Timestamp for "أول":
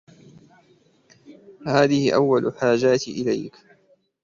2.15-2.53